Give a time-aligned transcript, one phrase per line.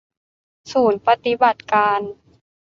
[0.71, 1.99] ศูนย์ปฎิบัติการ